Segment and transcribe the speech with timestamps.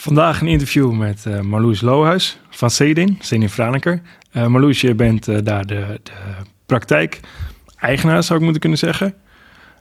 [0.00, 4.02] Vandaag een interview met uh, Marloes Lohuis van Cedin, Cedin Franeker.
[4.32, 6.12] Uh, Marloes, je bent uh, daar de, de
[6.66, 9.14] praktijk-eigenaar, zou ik moeten kunnen zeggen.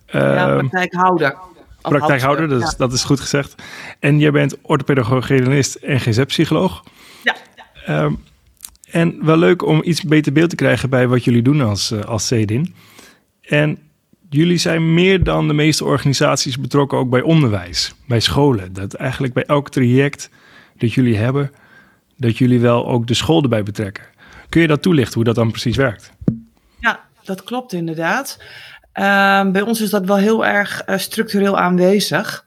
[0.06, 1.36] ja, praktijkhouder.
[1.82, 3.56] Praktijkhouder, dat, is, dat is goed gezegd.
[4.00, 6.84] En je bent orthopedagoog, generalist en GZ-psycholoog.
[7.24, 7.36] Ja.
[7.86, 8.14] Ehm,
[8.92, 12.28] en wel leuk om iets beter beeld te krijgen bij wat jullie doen als, als
[12.28, 12.76] Cedin.
[13.42, 13.78] En
[14.30, 18.74] jullie zijn meer dan de meeste organisaties betrokken ook bij onderwijs, bij scholen.
[18.74, 20.30] Dat eigenlijk bij elk traject
[20.78, 21.52] dat jullie hebben,
[22.18, 24.04] dat jullie wel ook de school erbij betrekken.
[24.50, 26.12] Kun je dat toelichten, hoe dat dan precies werkt?
[26.80, 28.38] Ja, dat klopt inderdaad.
[28.94, 32.46] Uh, bij ons is dat wel heel erg uh, structureel aanwezig.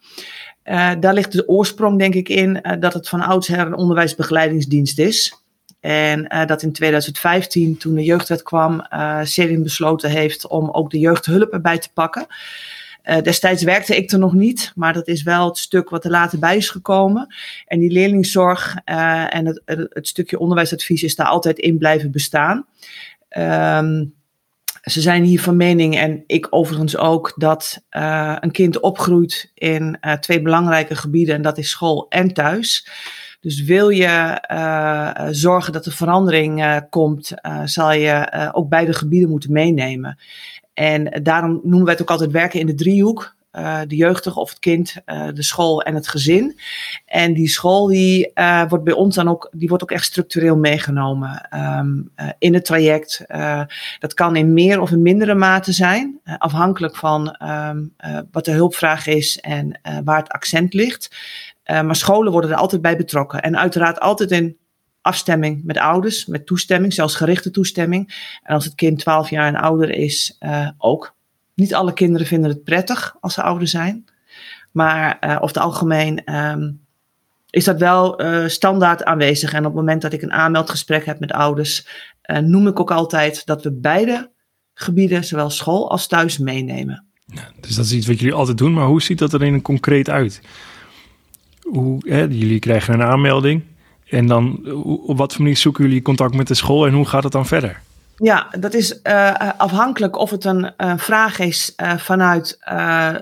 [0.65, 4.99] Uh, daar ligt de oorsprong, denk ik, in uh, dat het van oudsher een onderwijsbegeleidingsdienst
[4.99, 5.42] is.
[5.83, 10.99] En uh, dat in 2015, toen de jeugdwet kwam, uh, besloten heeft om ook de
[10.99, 12.27] jeugdhulp erbij te pakken.
[13.05, 16.11] Uh, destijds werkte ik er nog niet, maar dat is wel het stuk wat er
[16.11, 17.35] later bij is gekomen.
[17.67, 22.67] En die leerlingzorg en het, het, stukje onderwijsadvies is daar altijd in blijven bestaan.
[23.39, 24.15] Um,
[24.83, 27.85] ze zijn hier van mening, en ik overigens ook, dat
[28.41, 32.87] een kind opgroeit in twee belangrijke gebieden, en dat is school en thuis.
[33.43, 37.33] Dus wil je uh, zorgen dat er verandering uh, komt,
[37.65, 40.19] zal je ook beide gebieden moeten meenemen.
[40.75, 43.35] En daarom noemen wij het ook altijd werken in de driehoek.
[43.87, 44.95] de jeugdige of het kind,
[45.35, 46.59] de school en het gezin.
[47.07, 48.33] En die school die,
[48.69, 51.49] wordt bij ons dan ook, die wordt ook echt structureel meegenomen
[51.79, 53.25] um, in het traject.
[53.99, 57.95] dat kan in meer of in mindere mate zijn, afhankelijk van um,
[58.31, 61.11] wat de hulpvraag is en waar het accent ligt.
[61.71, 63.43] Uh, maar scholen worden er altijd bij betrokken.
[63.43, 64.57] En uiteraard altijd in
[65.01, 68.39] afstemming met ouders, met toestemming, zelfs gerichte toestemming.
[68.43, 71.15] En als het kind 12 jaar en ouder is, uh, ook.
[71.55, 74.05] Niet alle kinderen vinden het prettig als ze ouder zijn.
[74.73, 76.81] Maar uh, over het algemeen um,
[77.51, 79.53] is dat wel standaard aanwezig.
[79.53, 81.87] En op het moment dat ik een aanmeldgesprek heb met ouders,
[82.41, 84.33] noem ik ook altijd dat we beide
[84.75, 87.07] gebieden, zowel school als thuis, meenemen.
[87.61, 90.11] Dus dat is iets wat jullie altijd doen, maar hoe ziet dat er in concreet
[90.11, 90.41] uit?
[91.63, 93.63] Hoe, hè, jullie krijgen een aanmelding.
[94.09, 94.73] En dan
[95.07, 97.81] op wat manier zoeken jullie contact met de school en hoe gaat het dan verder?
[98.17, 102.59] Ja, dat is uh, afhankelijk of het een vraag is uh, vanuit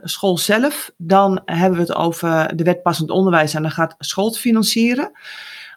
[0.03, 0.91] school zelf.
[0.97, 5.11] Dan hebben we het over de wet passend onderwijs en dan gaat school het financieren.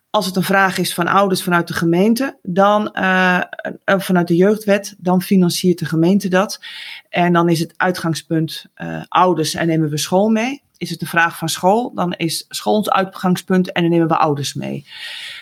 [0.09, 2.89] Als het een vraag is van ouders vanuit de gemeente, dan
[3.85, 6.59] vanuit de jeugdwet, dan financiert de gemeente dat.
[7.09, 8.65] En dan is het uitgangspunt
[9.07, 12.75] ouders en nemen we school mee is het een vraag van school, dan is school
[12.75, 14.85] ons uitgangspunt en dan nemen we ouders mee.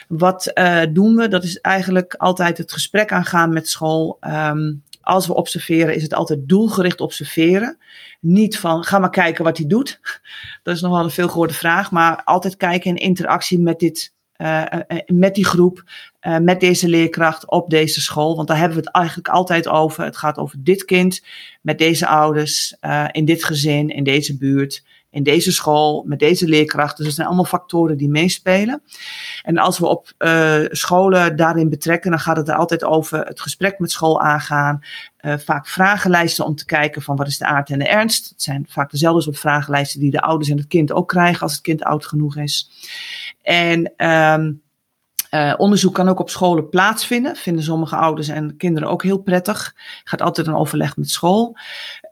[0.07, 1.27] Wat uh, doen we?
[1.27, 4.17] Dat is eigenlijk altijd het gesprek aangaan met school.
[4.21, 7.77] Um, als we observeren, is het altijd doelgericht observeren.
[8.19, 9.99] Niet van ga maar kijken wat hij doet.
[10.63, 11.91] Dat is nog wel een veelgehoorde vraag.
[11.91, 14.63] Maar altijd kijken in interactie met, dit, uh,
[15.05, 15.83] met die groep,
[16.41, 18.35] met deze leerkracht op deze school.
[18.35, 20.03] Want daar hebben we het eigenlijk altijd over.
[20.03, 21.23] Het gaat over dit kind,
[21.61, 22.75] met deze ouders,
[23.11, 26.97] in dit gezin, in deze buurt in deze school, met deze leerkrachten.
[26.97, 28.81] Dus het zijn allemaal factoren die meespelen.
[29.43, 33.41] En als we op uh, scholen daarin betrekken, dan gaat het er altijd over het
[33.41, 34.79] gesprek met school aangaan.
[35.21, 38.29] Uh, vaak vragenlijsten om te kijken van wat is de aard en de ernst.
[38.29, 41.51] Het zijn vaak dezelfde soort vragenlijsten die de ouders en het kind ook krijgen als
[41.51, 42.69] het kind oud genoeg is.
[43.41, 44.61] En um,
[45.31, 47.35] uh, onderzoek kan ook op scholen plaatsvinden.
[47.35, 49.75] Vinden sommige ouders en kinderen ook heel prettig.
[50.03, 51.57] Gaat altijd een overleg met school.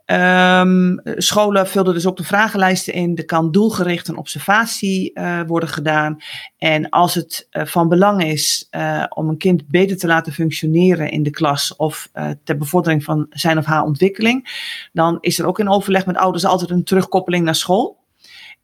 [0.06, 3.16] Um, scholen vullen dus ook de vragenlijsten in.
[3.16, 6.16] Er kan doelgericht een observatie uh, worden gedaan.
[6.58, 8.68] En als het uh, van belang is
[9.08, 12.10] om een kind beter te laten functioneren in de klas of
[12.44, 16.44] ter bevordering van zijn of haar ontwikkeling, dan is er ook in overleg met ouders
[16.44, 17.98] altijd een terugkoppeling naar school.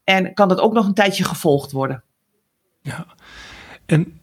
[0.05, 2.03] En kan dat ook nog een tijdje gevolgd worden.
[2.83, 3.07] Ja,
[3.87, 4.21] en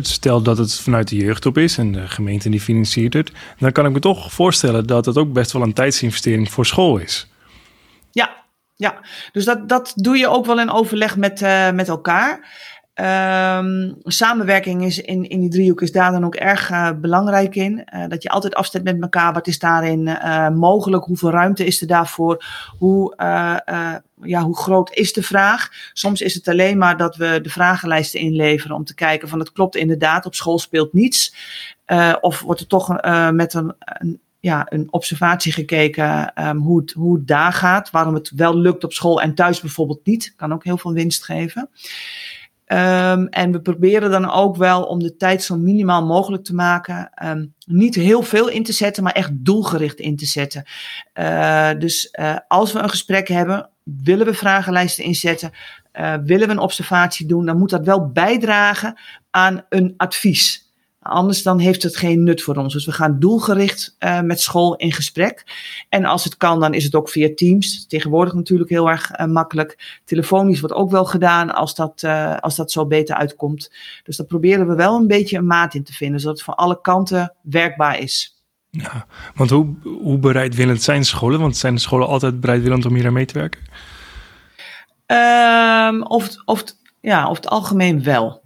[0.00, 3.86] stel dat het vanuit de jeugd is en de gemeente die financiert het, dan kan
[3.86, 7.30] ik me toch voorstellen dat het ook best wel een tijdsinvestering voor school is.
[8.10, 8.44] Ja,
[8.76, 9.00] ja.
[9.32, 12.48] dus dat, dat doe je ook wel in overleg met, uh, met elkaar.
[13.00, 17.88] Um, samenwerking is in, in die driehoek is daar dan ook erg uh, belangrijk in.
[17.94, 19.32] Uh, dat je altijd afstemt met elkaar.
[19.32, 21.04] Wat is daarin uh, mogelijk?
[21.04, 22.44] Hoeveel ruimte is er daarvoor?
[22.78, 23.14] Hoe,
[24.22, 25.68] ja, hoe groot is de vraag?
[25.92, 29.52] Soms is het alleen maar dat we de vragenlijsten inleveren om te kijken van het
[29.52, 31.34] klopt inderdaad, op school speelt niets.
[32.20, 33.00] of wordt er toch
[33.30, 37.90] met een, een ja, een observatie gekeken um, hoe, hoe het daar gaat.
[37.90, 40.32] Waarom het wel lukt op school en thuis bijvoorbeeld niet.
[40.36, 41.68] Kan ook heel veel winst geven.
[42.72, 47.10] Um, en we proberen dan ook wel om de tijd zo minimaal mogelijk te maken.
[47.24, 50.64] Um, niet heel veel in te zetten, maar echt doelgericht in te zetten.
[51.14, 55.50] Uh, dus uh, als we een gesprek hebben, willen we vragenlijsten inzetten,
[55.94, 58.98] uh, willen we een observatie doen, dan moet dat wel bijdragen
[59.30, 60.65] aan een advies.
[61.08, 62.72] Anders dan heeft het geen nut voor ons.
[62.72, 65.44] Dus we gaan doelgericht uh, met school in gesprek.
[65.88, 67.86] En als het kan, dan is het ook via Teams.
[67.86, 70.00] Tegenwoordig natuurlijk heel erg uh, makkelijk.
[70.04, 73.72] Telefonisch wordt ook wel gedaan als dat, uh, als dat zo beter uitkomt.
[74.04, 76.56] Dus daar proberen we wel een beetje een maat in te vinden, zodat het van
[76.56, 78.40] alle kanten werkbaar is.
[78.70, 81.40] Ja, want hoe, hoe bereidwillend zijn scholen?
[81.40, 83.60] Want zijn de scholen altijd bereidwillend om hier aan mee te werken?
[85.06, 86.64] Um, of, of,
[87.00, 88.42] ja, over het algemeen wel.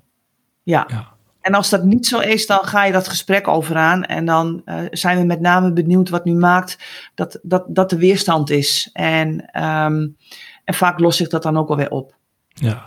[0.62, 0.86] Ja.
[0.88, 1.12] ja.
[1.40, 4.04] En als dat niet zo is, dan ga je dat gesprek over aan.
[4.04, 6.78] En dan uh, zijn we met name benieuwd wat nu maakt
[7.14, 8.90] dat, dat, dat de weerstand is.
[8.92, 9.28] En,
[9.64, 10.16] um,
[10.64, 12.14] en vaak lost zich dat dan ook alweer op.
[12.54, 12.82] Ja.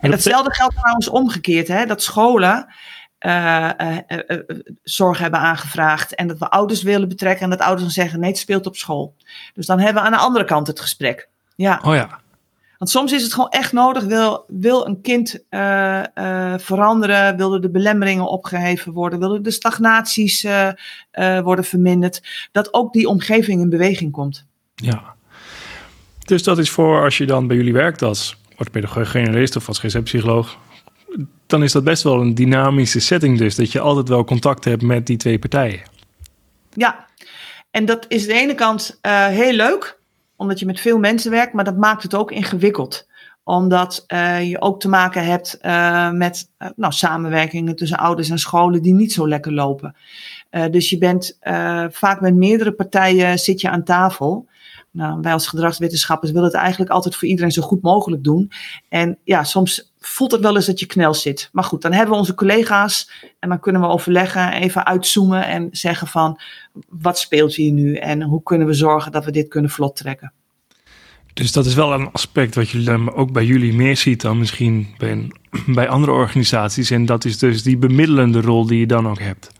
[0.00, 1.68] En datzelfde geldt trouwens omgekeerd.
[1.68, 1.86] Hè?
[1.86, 2.66] Dat scholen
[3.20, 4.38] uh, uh,
[4.82, 6.14] zorg hebben aangevraagd.
[6.14, 7.44] En dat we ouders willen betrekken.
[7.44, 9.14] En dat ouders dan zeggen: nee, het speelt op school.
[9.54, 11.28] Dus dan hebben we aan de andere kant het gesprek.
[11.56, 11.80] Ja.
[11.82, 12.20] Oh ja.
[12.78, 14.04] Want soms is het gewoon echt nodig.
[14.04, 17.36] Wil, wil een kind uh, uh, veranderen?
[17.36, 19.18] Willen de belemmeringen opgeheven worden?
[19.18, 20.70] Willen de stagnaties uh,
[21.40, 22.48] worden verminderd?
[22.52, 24.46] Dat ook die omgeving in beweging komt.
[24.74, 25.14] Ja.
[26.18, 30.56] Dus dat is voor als je dan bij jullie werkt als orthopedagoog-generalist of als receptpsycholoog.
[31.46, 33.54] Dan is dat best wel een dynamische setting dus.
[33.54, 35.80] Dat je altijd wel contact hebt met die twee partijen.
[36.72, 37.06] Ja.
[37.70, 38.98] En dat is aan de ene kant
[39.30, 39.97] heel leuk
[40.38, 43.06] omdat je met veel mensen werkt, maar dat maakt het ook ingewikkeld
[43.44, 48.38] omdat uh, je ook te maken hebt uh, met uh, nou, samenwerkingen tussen ouders en
[48.38, 49.96] scholen die niet zo lekker lopen.
[50.70, 51.38] dus je bent
[51.90, 54.47] vaak met meerdere partijen zit je aan tafel.
[54.90, 58.50] Nou, wij als gedragswetenschappers willen het eigenlijk altijd voor iedereen zo goed mogelijk doen.
[58.88, 61.48] En ja, soms voelt het wel eens dat je knel zit.
[61.52, 65.68] Maar goed, dan hebben we onze collega's en dan kunnen we overleggen, even uitzoomen en
[65.70, 66.40] zeggen van
[66.88, 70.32] wat speelt hier nu en hoe kunnen we zorgen dat we dit kunnen vlot trekken.
[71.34, 74.94] Dus dat is wel een aspect wat je ook bij jullie meer ziet dan misschien
[74.96, 75.30] bij,
[75.66, 76.90] bij andere organisaties.
[76.90, 79.50] En dat is dus die bemiddelende rol die je dan ook hebt.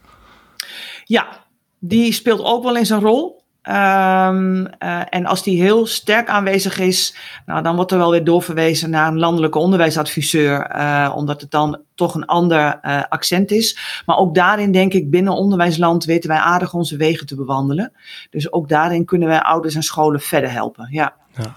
[1.05, 1.47] Ja,
[1.79, 3.43] die speelt ook wel eens een rol.
[3.69, 7.17] Um, uh, en als die heel sterk aanwezig is,
[7.47, 11.83] nou, dan wordt er wel weer doorverwezen naar een landelijke onderwijsadviseur, uh, omdat het dan
[11.95, 13.79] toch een ander uh, accent is.
[14.07, 17.93] Maar ook daarin denk ik, binnen onderwijsland weten wij aardig onze wegen te bewandelen.
[18.31, 20.89] Dus ook daarin kunnen wij ouders en scholen verder helpen.
[20.91, 21.15] Ja.
[21.35, 21.57] ja.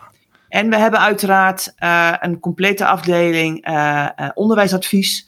[0.50, 1.74] En we hebben uiteraard
[2.20, 3.68] een complete afdeling
[4.34, 5.28] onderwijsadvies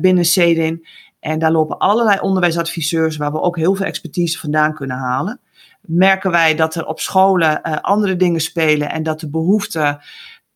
[0.00, 0.86] binnen CEDIN.
[1.20, 5.40] En daar lopen allerlei onderwijsadviseurs waar we ook heel veel expertise vandaan kunnen halen
[5.86, 10.02] merken wij dat er op scholen uh, andere dingen spelen en dat de behoefte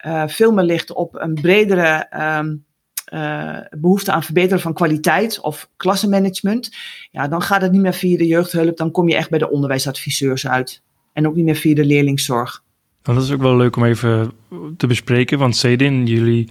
[0.07, 2.07] uh, veel meer ligt op een bredere
[2.39, 2.67] um,
[3.13, 6.77] uh, behoefte aan verbeteren van kwaliteit of klassenmanagement.
[7.11, 9.51] Ja, dan gaat het niet meer via de jeugdhulp, dan kom je echt bij de
[9.51, 10.83] onderwijsadviseurs uit.
[11.13, 12.63] En ook niet meer via de leerlingszorg.
[13.03, 14.33] Nou, dat is ook wel leuk om even
[14.77, 16.49] te bespreken, want Cedin, jullie.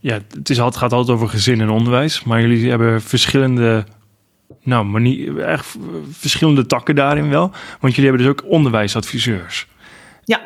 [0.00, 3.84] Ja, het, is altijd, gaat altijd over gezin en onderwijs, maar jullie hebben verschillende
[4.62, 5.76] nou, maar niet echt
[6.10, 7.50] verschillende takken daarin wel.
[7.80, 9.66] Want jullie hebben dus ook onderwijsadviseurs.
[10.24, 10.40] Ja,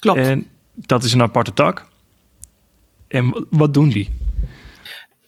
[0.00, 0.18] klopt.
[0.18, 1.86] En dat is een aparte tak.
[3.08, 4.10] En wat doen die?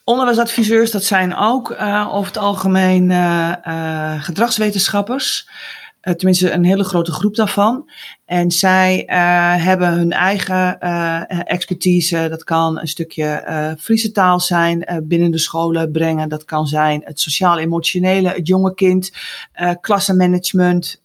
[0.04, 5.48] Onderwijsadviseurs, dat zijn ook uh, over het algemeen uh, uh, gedragswetenschappers.
[6.02, 7.90] Uh, tenminste, een hele grote groep daarvan.
[8.24, 12.26] En zij uh, hebben hun eigen uh, expertise.
[12.28, 16.28] Dat kan een stukje Friese taal zijn, binnen de scholen brengen.
[16.28, 19.10] Dat kan zijn het sociaal-emotionele, het jonge kind,
[19.80, 21.00] klassenmanagement.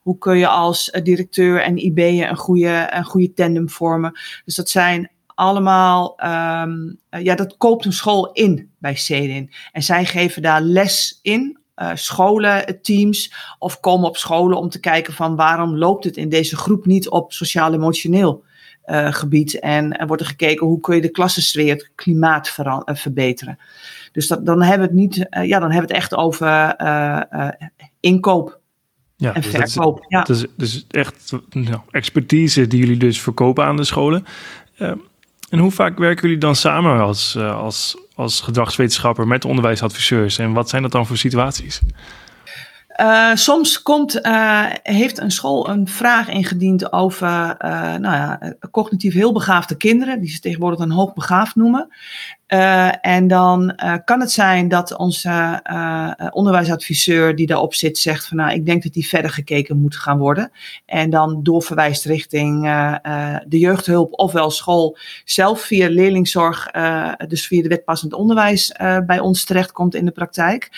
[0.00, 4.20] hoe kun je als directeur en IB'en een goede, een goede tandem vormen.
[4.44, 9.50] Dus dat zijn allemaal, um, ja, dat koopt een school in bij CEDIN.
[9.72, 14.80] En zij geven daar les in uh, scholen, teams of komen op scholen om te
[14.80, 18.44] kijken van waarom loopt het in deze groep niet op sociaal-emotioneel
[18.86, 19.58] uh, gebied.
[19.58, 23.58] En er wordt er gekeken hoe kun je de klassensfeer, het klimaat verbeteren.
[24.12, 26.76] Dus dat, dan hebben we het niet, ja, dan hebben we het echt over
[28.00, 28.60] inkoop.
[29.16, 29.98] Ja, en dus verkoop.
[29.98, 30.22] Is, ja.
[30.22, 34.24] Dus, dus echt nou, expertise die jullie dus verkopen aan de scholen.
[35.50, 40.38] en hoe vaak werken jullie dan samen als, als als gedragswetenschapper met onderwijsadviseurs?
[40.38, 41.80] En wat zijn dat dan voor situaties?
[43.00, 49.14] Uh, soms komt, uh, heeft een school een vraag ingediend over uh, nou ja, cognitief
[49.14, 51.88] heel begaafde kinderen, die ze tegenwoordig een hoogbegaafd noemen.
[52.48, 58.26] Uh, en dan uh, kan het zijn dat onze uh, onderwijsadviseur die daarop zit zegt
[58.26, 60.50] van nou ik denk dat die verder gekeken moet gaan worden.
[60.86, 62.62] En dan doorverwijst richting
[63.46, 66.70] de jeugdhulp ofwel school zelf via leerlingzorg,
[67.28, 68.72] dus via de wetpassend onderwijs
[69.06, 70.68] bij ons terechtkomt in de praktijk.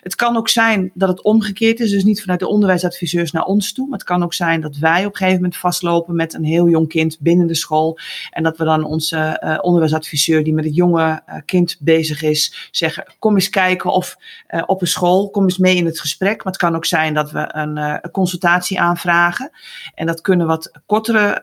[0.00, 3.72] Het kan ook zijn dat het omgekeerd is, dus niet vanuit de onderwijsadviseurs naar ons
[3.72, 3.88] toe.
[3.88, 6.68] Maar het kan ook zijn dat wij op een gegeven moment vastlopen met een heel
[6.68, 7.98] jong kind binnen de school.
[8.30, 11.11] En dat we dan onze onderwijsadviseur die met het jonge
[11.44, 14.16] kind bezig is, zeggen: kom eens kijken of
[14.48, 16.36] uh, op een school, kom eens mee in het gesprek.
[16.36, 19.50] Maar het kan ook zijn dat we een, een consultatie aanvragen.
[19.94, 21.42] En dat kunnen wat kortere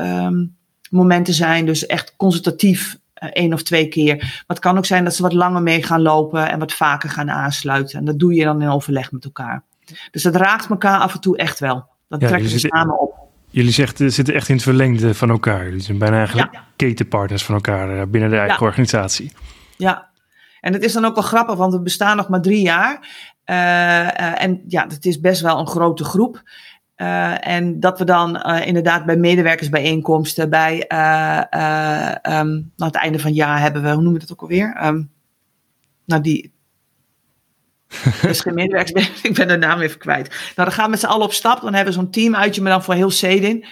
[0.00, 0.56] um,
[0.90, 2.98] momenten zijn, dus echt consultatief.
[3.14, 4.16] één of twee keer.
[4.16, 7.10] Maar het kan ook zijn dat ze wat langer mee gaan lopen en wat vaker
[7.10, 7.98] gaan aansluiten.
[7.98, 9.62] En dat doe je dan in overleg met elkaar.
[10.10, 11.86] Dus dat raakt elkaar af en toe echt wel.
[12.08, 13.23] Dat ja, trekken we samen op.
[13.54, 15.64] Jullie zegt, zitten echt in het verlengde van elkaar.
[15.64, 16.64] Jullie zijn bijna eigenlijk ja.
[16.76, 18.66] ketenpartners van elkaar eh, binnen de eigen ja.
[18.66, 19.32] organisatie.
[19.76, 20.10] Ja,
[20.60, 22.92] en het is dan ook wel grappig, want we bestaan nog maar drie jaar.
[23.46, 26.42] Uh, uh, en ja, het is best wel een grote groep.
[26.96, 30.74] Uh, en dat we dan inderdaad bij medewerkersbijeenkomsten, bij
[32.22, 34.86] um, nou, het einde van het jaar hebben we, hoe noemen we dat ook alweer?
[34.86, 35.10] Um,
[36.04, 36.53] nou, die,
[38.22, 40.28] dus geen medewerkers, ik ben de naam even kwijt.
[40.28, 41.60] Nou, dan gaan we met z'n allen op stap.
[41.60, 43.64] Dan hebben we zo'n team uitje, maar dan voor heel Cedin.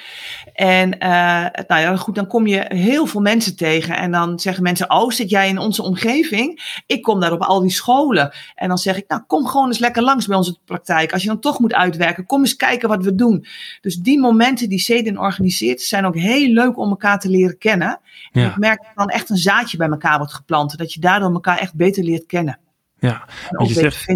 [0.53, 3.97] En uh, nou ja, goed, dan kom je heel veel mensen tegen.
[3.97, 6.81] En dan zeggen mensen, oh, zit jij in onze omgeving?
[6.87, 8.35] Ik kom daar op al die scholen.
[8.55, 11.13] En dan zeg ik, nou, kom gewoon eens lekker langs bij onze praktijk.
[11.13, 13.47] Als je dan toch moet uitwerken, kom eens kijken wat we doen.
[13.81, 18.01] Dus die momenten die Cedin organiseert, zijn ook heel leuk om elkaar te leren kennen.
[18.33, 18.43] Ja.
[18.43, 20.79] En ik merk dat dan echt een zaadje bij elkaar wordt geplant.
[20.79, 22.59] Dat je daardoor elkaar echt beter leert kennen.
[23.03, 24.07] Ja, want, je zegt,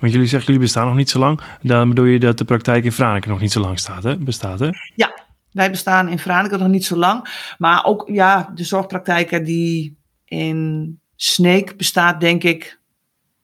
[0.00, 1.40] want jullie zeggen jullie bestaan nog niet zo lang.
[1.62, 4.16] Dan bedoel je dat de praktijk in Franeker nog niet zo lang staat, hè?
[4.16, 4.58] bestaat.
[4.58, 4.68] Hè?
[4.94, 5.22] Ja,
[5.52, 7.28] wij bestaan in Franeker nog niet zo lang.
[7.58, 12.80] Maar ook ja, de zorgpraktijken die in Sneek bestaat, denk ik.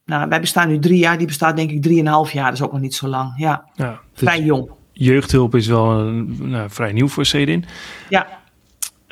[0.04, 2.44] Nou, wij bestaan nu drie jaar, die bestaat denk ik drieënhalf jaar.
[2.44, 3.32] Dat is ook nog niet zo lang.
[3.36, 4.70] Ja, ja vrij jong.
[4.92, 7.64] Jeugdhulp is wel nou, vrij nieuw voor Cedin.
[8.08, 8.26] Ja.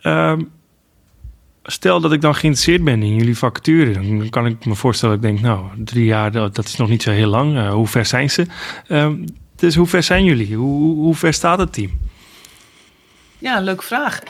[0.03, 0.51] Um,
[1.63, 5.23] stel dat ik dan geïnteresseerd ben in jullie vacature, dan kan ik me voorstellen, ik
[5.23, 7.57] denk, nou, drie jaar, dat is nog niet zo heel lang.
[7.57, 8.47] Uh, hoe ver zijn ze?
[8.89, 9.11] Uh,
[9.57, 10.57] dus hoe ver zijn jullie?
[10.57, 11.91] Hoe, hoe ver staat het team?
[13.39, 14.21] Ja, leuke vraag.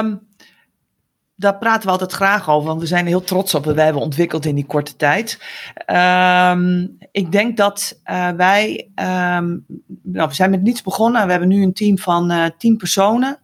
[0.00, 0.20] Um,
[1.42, 4.02] daar praten we altijd graag over, want we zijn heel trots op wat wij hebben
[4.02, 5.38] ontwikkeld in die korte tijd.
[5.86, 9.64] Um, ik denk dat uh, wij, um,
[10.02, 11.24] nou, we zijn met niets begonnen.
[11.24, 13.38] We hebben nu een team van uh, tien personen.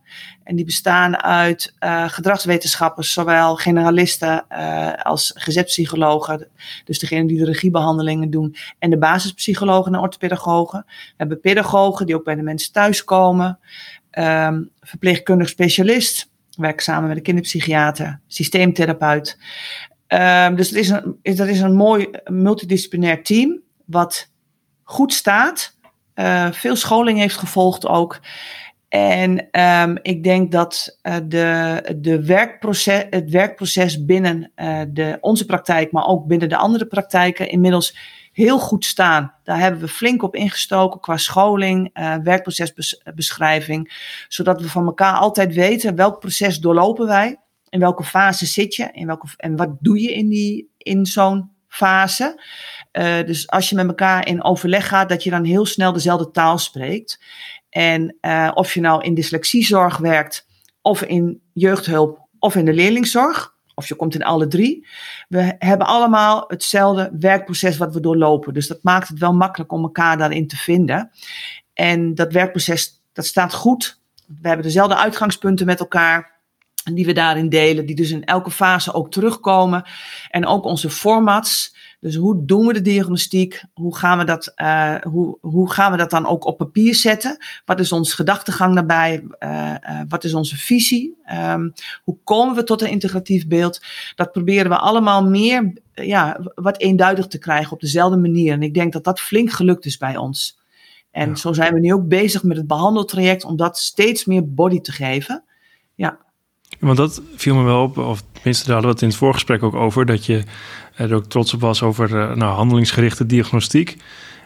[0.45, 4.49] En die bestaan uit uh, gedragswetenschappers, zowel generalisten
[5.02, 6.49] als gezetpsychologen,
[6.85, 10.85] dus degene die de regiebehandelingen doen, en de basispsychologen en orthopedagogen.
[10.87, 13.59] We hebben pedagogen die ook bij de mensen thuiskomen,
[14.19, 19.38] um, verpleegkundig specialist, werk samen met een kinderpsychiater, systeemtherapeut.
[20.09, 24.31] Um, dus is een, dat is een mooi multidisciplinair team, wat
[24.83, 25.77] goed staat,
[26.15, 28.21] uh, veel scholing heeft gevolgd ook.
[28.88, 35.45] En um, ik denk dat uh, de, de werkproces, het werkproces binnen uh, de, onze
[35.45, 37.97] praktijk, maar ook binnen de andere praktijken, inmiddels
[38.38, 39.35] heel goed staan.
[39.42, 45.54] Daar hebben we flink op ingestoken qua scholing, uh, werkprocesbeschrijving, zodat we van elkaar altijd
[45.54, 47.37] weten welk proces doorlopen wij,
[47.68, 52.42] in welke fase zit je, welke, en wat doe je in, die, in zo'n fase.
[52.92, 56.30] Uh, dus als je met elkaar in overleg gaat, dat je dan heel snel dezelfde
[56.30, 57.21] taal spreekt.
[57.71, 60.47] En uh, of je nou in dyslexiezorg werkt,
[60.83, 64.87] of in jeugdhulp, of in de leerlingzorg, of je komt in alle drie.
[65.28, 68.54] We hebben allemaal hetzelfde werkproces wat we doorlopen.
[68.54, 71.11] Dus dat maakt het wel makkelijk om elkaar daarin te vinden.
[71.75, 74.00] En dat werkproces, dat staat goed.
[74.26, 76.37] We hebben dezelfde uitgangspunten met elkaar
[76.94, 79.85] die we daarin delen, die dus in elke fase ook terugkomen.
[80.30, 81.76] En ook onze formats.
[82.00, 83.64] Dus hoe doen we de diagnostiek?
[83.75, 87.45] Hoe gaan we dat, uh, hoe, hoe gaan we dat dan ook op papier zetten?
[87.64, 89.25] Wat is onze gedachtegang daarbij?
[89.38, 91.17] Uh, uh, wat is onze visie?
[91.33, 91.73] Um,
[92.05, 93.81] hoe komen we tot een integratief beeld?
[94.14, 98.52] Dat proberen we allemaal meer, ja, wat eenduidig te krijgen op dezelfde manier.
[98.52, 100.59] En ik denk dat dat flink gelukt is bij ons.
[101.11, 101.35] En ja.
[101.35, 104.93] zo zijn we nu ook bezig met het behandeltraject om dat steeds meer body te
[104.93, 105.45] geven.
[105.95, 106.19] Ja.
[106.81, 109.62] Want dat viel me wel op, of tenminste daar hadden we het in het voorgesprek
[109.62, 110.43] ook over, dat je
[110.99, 113.97] er ook trots op was over nou, handelingsgerichte diagnostiek.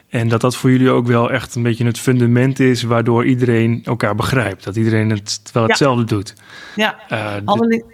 [0.09, 3.81] En dat dat voor jullie ook wel echt een beetje het fundament is waardoor iedereen
[3.85, 4.65] elkaar begrijpt.
[4.65, 6.07] Dat iedereen het wel hetzelfde ja.
[6.07, 6.35] doet.
[6.77, 7.85] Ja, uh, Handeling,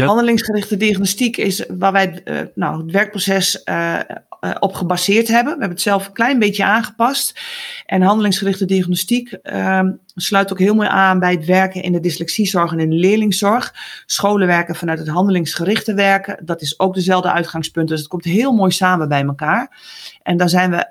[0.00, 0.06] ja.
[0.06, 3.98] Handelingsgerichte diagnostiek is waar wij uh, nou, het werkproces uh,
[4.40, 5.44] uh, op gebaseerd hebben.
[5.44, 7.40] We hebben het zelf een klein beetje aangepast.
[7.86, 12.72] En handelingsgerichte diagnostiek ehm, sluit ook heel mooi aan bij het werken in de dyslexiezorg
[12.72, 13.74] en in de leerlingzorg.
[14.06, 16.38] Scholen werken vanuit het handelingsgerichte werken.
[16.44, 17.88] Dat is ook dezelfde uitgangspunt.
[17.88, 19.78] Dus het komt heel mooi samen bij elkaar.
[20.22, 20.88] En daar zijn we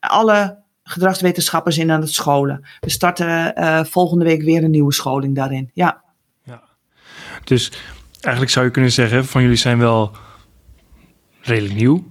[0.00, 2.64] alle gedragswetenschappers in aan het scholen.
[2.80, 3.54] We starten
[3.86, 5.70] volgende week weer een nieuwe scholing daarin.
[5.74, 6.02] Ja.
[6.42, 6.62] ja.
[7.44, 7.72] Dus
[8.26, 10.12] eigenlijk zou je kunnen zeggen: van jullie zijn wel
[11.40, 12.04] redelijk nieuw.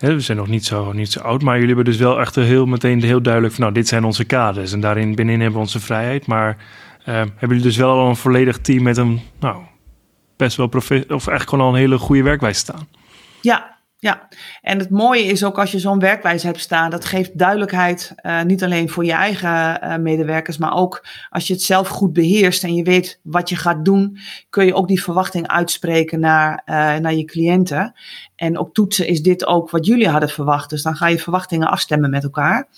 [0.00, 2.66] we zijn nog niet zo, niet zo oud, maar jullie hebben dus wel echt heel
[2.66, 5.80] meteen heel duidelijk van nou, dit zijn onze kaders en daarin binnenin hebben we onze
[5.80, 6.26] vrijheid.
[6.26, 6.56] Maar
[7.00, 9.62] uh, hebben jullie dus wel al een volledig team met een nou,
[10.36, 12.88] best wel profe of eigenlijk gewoon al een hele goede werkwijze staan?
[13.40, 13.69] Ja,
[14.00, 14.28] ja,
[14.62, 18.42] en het mooie is ook als je zo'n werkwijze hebt staan, dat geeft duidelijkheid uh,
[18.42, 22.64] niet alleen voor je eigen uh, medewerkers, maar ook als je het zelf goed beheerst
[22.64, 24.18] en je weet wat je gaat doen,
[24.50, 27.94] kun je ook die verwachting uitspreken naar, uh, naar je cliënten.
[28.36, 31.68] En op toetsen is dit ook wat jullie hadden verwacht, dus dan ga je verwachtingen
[31.68, 32.68] afstemmen met elkaar.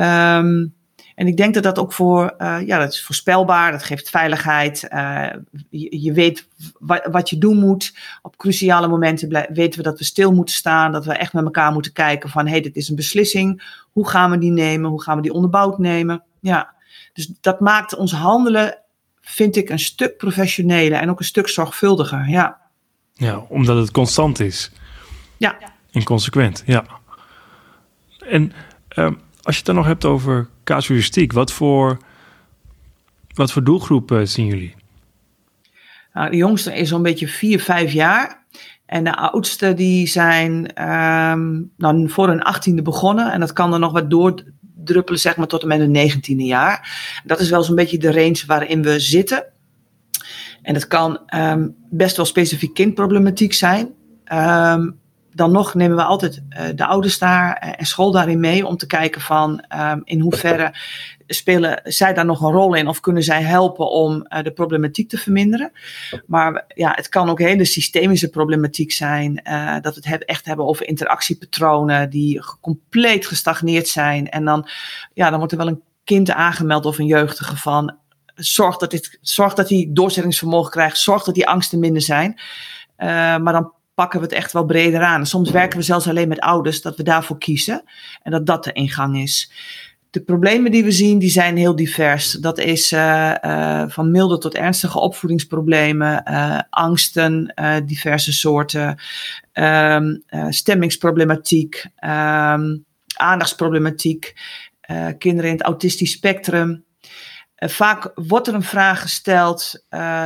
[0.00, 0.78] Um,
[1.14, 4.88] en ik denk dat dat ook voor, uh, ja, dat is voorspelbaar, dat geeft veiligheid.
[4.92, 5.26] Uh,
[5.70, 6.48] je, je, weet
[6.78, 7.96] wat, wat, je doen moet.
[8.22, 11.72] Op cruciale momenten weten we dat we stil moeten staan, dat we echt met elkaar
[11.72, 13.78] moeten kijken van, hé, hey, dit is een beslissing.
[13.92, 14.90] Hoe gaan we die nemen?
[14.90, 16.22] Hoe gaan we die onderbouwd nemen?
[16.40, 16.74] Ja,
[17.12, 18.78] dus dat maakt ons handelen,
[19.20, 22.58] vind ik, een stuk professioneler en ook een stuk zorgvuldiger, ja.
[23.12, 24.70] Ja, omdat het constant is.
[25.36, 25.58] Ja.
[25.90, 26.84] En consequent, ja.
[28.18, 28.52] En...
[28.98, 29.10] Uh,
[29.42, 31.98] als je het dan nog hebt over casuïstiek, wat voor,
[33.34, 34.74] wat voor doelgroep zien jullie?
[36.12, 38.44] Nou, de jongste is zo'n beetje 4, 5 jaar.
[38.86, 41.72] En de oudste die zijn um,
[42.08, 43.32] voor hun achttiende begonnen.
[43.32, 46.90] En dat kan er nog wat doordruppelen, zeg maar, tot en met hun negentiende jaar.
[47.24, 49.44] Dat is wel zo'n beetje de range waarin we zitten.
[50.62, 53.94] En dat kan um, best wel specifiek kindproblematiek zijn.
[54.32, 54.99] Um,
[55.32, 58.76] dan nog nemen we altijd uh, de ouders daar eh, en school daarin mee om
[58.76, 60.74] te kijken van um, in hoeverre
[61.26, 65.08] spelen zij daar nog een rol in of kunnen zij helpen om uh, de problematiek
[65.08, 65.72] te verminderen.
[66.26, 69.34] Maar ja, het kan ook hele systemische problematiek zijn.
[69.82, 74.28] Dat we het echt hebben over interactiepatronen die compleet gestagneerd zijn.
[74.28, 74.68] En dan,
[75.14, 77.96] ja, dan wordt er wel een kind aangemeld of een jeugdige van
[78.34, 82.40] zorg dat, dit, zorg dat hij doorzettingsvermogen krijgt, zorg dat die angsten minder zijn.
[82.96, 85.26] Maar dan pakken we het echt wel breder aan.
[85.26, 87.82] Soms werken we zelfs alleen met ouders, dat we daarvoor kiezen
[88.22, 89.52] en dat dat de ingang is.
[90.10, 92.32] De problemen die we zien, die zijn heel divers.
[92.32, 97.54] Dat is uh, uh, van milde tot ernstige opvoedingsproblemen, uh, angsten,
[97.86, 98.98] diverse soorten,
[99.52, 102.84] um, stemmingsproblematiek, um,
[103.16, 104.34] aandachtsproblematiek,
[105.18, 106.84] kinderen in het autistisch spectrum.
[107.56, 109.84] vaak wordt er een vraag gesteld,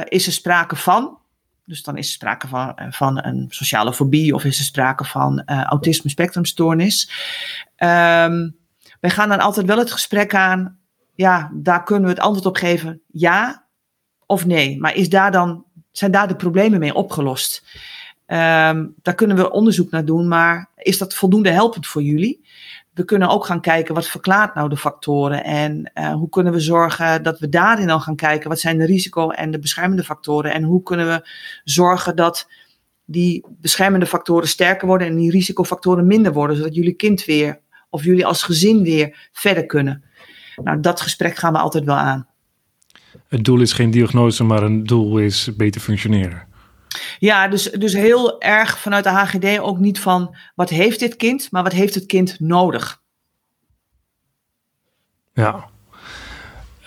[0.09, 1.23] is er sprake van?
[1.65, 5.05] Dus dan is er sprake van, eh, van een sociale fobie of is er sprake
[5.05, 7.11] van uh, autisme spectrumstoornis.
[7.79, 8.57] Um,
[9.01, 10.79] wij gaan dan altijd wel het gesprek aan.
[11.15, 13.03] Ja, daar kunnen we het antwoord op geven.
[13.07, 13.65] Ja
[14.27, 14.81] of nee.
[14.81, 17.63] Maar is daar dan, zijn daar de problemen mee opgelost?
[18.27, 20.29] Um, daar kunnen we onderzoek naar doen.
[20.29, 22.44] Maar is dat voldoende helpend voor jullie?
[22.95, 26.61] We kunnen ook gaan kijken wat verklaart nou de factoren en uh, hoe kunnen we
[26.61, 30.53] zorgen dat we daarin dan gaan kijken wat zijn de risico en de beschermende factoren
[30.53, 31.29] en hoe kunnen we
[31.65, 32.49] zorgen dat
[33.05, 38.05] die beschermende factoren sterker worden en die risicofactoren minder worden, zodat jullie kind weer of
[38.05, 40.05] jullie als gezin weer verder kunnen.
[40.63, 42.27] Nou, dat gesprek gaan we altijd wel aan.
[43.29, 46.47] Het doel is geen diagnose, maar een doel is beter functioneren.
[47.19, 51.51] Ja, dus, dus heel erg vanuit de HGD ook niet van wat heeft dit kind,
[51.51, 53.03] maar wat heeft het kind nodig.
[55.33, 55.69] Ja.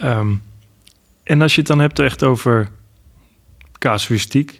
[0.01, 0.43] Um,
[1.23, 2.69] en als je het dan hebt echt over
[3.77, 4.59] casuïstiek.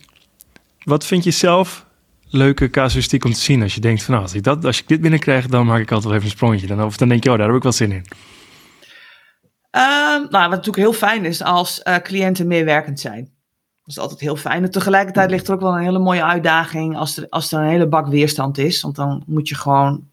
[0.84, 1.86] Wat vind je zelf
[2.30, 3.62] leuke casuïstiek om te zien?
[3.62, 5.92] Als je denkt van nou, als ik, dat, als ik dit binnenkrijg, dan maak ik
[5.92, 6.68] altijd wel even een sprongetje.
[6.68, 8.06] Dan, of dan denk je, oh, daar heb ik wel zin in.
[9.72, 13.37] Um, nou, wat natuurlijk heel fijn is als uh, cliënten meewerkend zijn.
[13.88, 14.64] Dat is altijd heel fijn.
[14.64, 17.70] En tegelijkertijd ligt er ook wel een hele mooie uitdaging als er, als er een
[17.70, 18.82] hele bak weerstand is.
[18.82, 20.08] Want dan moet je gewoon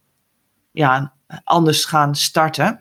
[0.70, 1.12] ja,
[1.44, 2.80] anders gaan starten.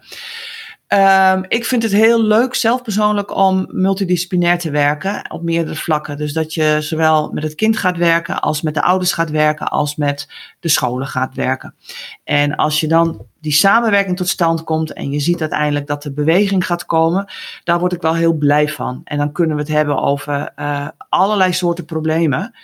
[0.94, 6.18] Um, ik vind het heel leuk, zelf persoonlijk, om multidisciplinair te werken op meerdere vlakken.
[6.18, 9.68] Dus dat je zowel met het kind gaat werken, als met de ouders gaat werken,
[9.68, 10.28] als met
[10.60, 11.76] de scholen gaat werken.
[12.24, 16.14] En als je dan die samenwerking tot stand komt en je ziet uiteindelijk dat er
[16.14, 17.32] beweging gaat komen,
[17.64, 19.02] daar word ik wel heel blij van.
[19.04, 22.56] En dan kunnen we het hebben over uh, allerlei soorten problemen.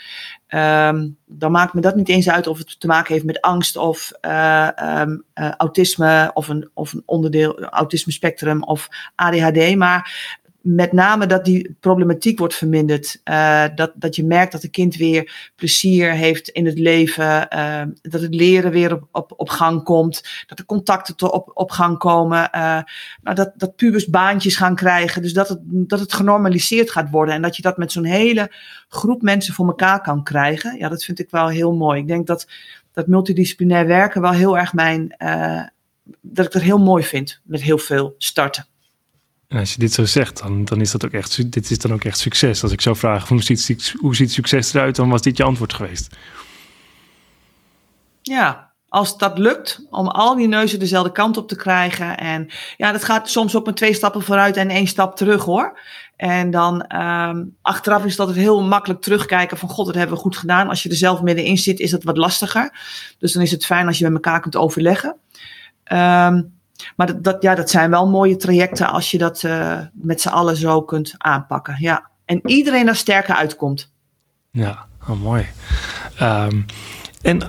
[0.56, 3.78] Um, dan maakt me dat niet eens uit of het te maken heeft met angst
[3.78, 9.76] of uh, um, uh, autisme of een, of een onderdeel autisme spectrum of ADHD.
[9.76, 13.22] Maar met name dat die problematiek wordt verminderd.
[13.24, 17.48] Uh, dat, dat je merkt dat het kind weer plezier heeft in het leven.
[17.54, 20.24] Uh, dat het leren weer op, op, op gang komt.
[20.48, 22.50] Dat de contacten op, op gang komen.
[22.56, 22.80] Uh,
[23.22, 25.22] nou, dat, dat pubers baantjes gaan krijgen.
[25.22, 27.36] Dus dat het, dat het genormaliseerd gaat worden.
[27.36, 28.52] En dat je dat met zo'n hele
[28.90, 30.78] groep mensen voor elkaar kan krijgen.
[30.78, 32.00] Ja, dat vind ik wel heel mooi.
[32.00, 32.48] Ik denk dat,
[32.94, 35.16] dat multidisciplinair werken wel heel erg mijn.
[36.22, 37.42] dat ik dat heel mooi vind.
[37.44, 38.68] Met heel veel starten.
[39.50, 41.94] En als je dit zo zegt, dan, dan is dat ook echt, dit is dan
[41.94, 42.64] ook echt succes.
[42.64, 45.74] Als ik zou vragen, hoe ziet, hoe ziet succes eruit, dan was dit je antwoord
[45.74, 46.16] geweest.
[48.22, 52.18] Ja, als dat lukt, om al die neuzen dezelfde kant op te krijgen.
[52.18, 55.80] En ja, dat gaat soms op een twee stappen vooruit en één stap terug hoor.
[56.16, 60.22] En dan um, achteraf is dat het heel makkelijk terugkijken van god, dat hebben we
[60.22, 60.70] goed gedaan.
[60.70, 62.78] Als je er zelf middenin zit, is dat wat lastiger.
[63.18, 65.16] Dus dan is het fijn als je met elkaar kunt overleggen.
[65.92, 66.59] Um,
[66.96, 70.30] maar dat, dat, ja, dat zijn wel mooie trajecten als je dat uh, met z'n
[70.30, 71.76] allen zo kunt aanpakken.
[71.80, 72.10] Ja.
[72.26, 73.92] En iedereen daar sterker uitkomt.
[74.52, 75.48] Ja, oh, mooi.
[76.22, 76.66] Um,
[77.22, 77.42] en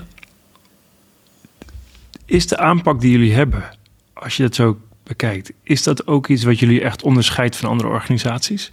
[2.25, 3.63] is de aanpak die jullie hebben,
[4.13, 7.89] als je dat zo bekijkt, is dat ook iets wat jullie echt onderscheidt van andere
[7.89, 8.71] organisaties?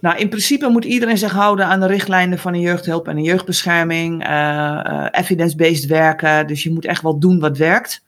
[0.00, 3.22] Nou, in principe moet iedereen zich houden aan de richtlijnen van een jeugdhulp en een
[3.22, 6.46] jeugdbescherming, uh, uh, evidence-based werken.
[6.46, 8.04] Dus je moet echt wel doen wat werkt.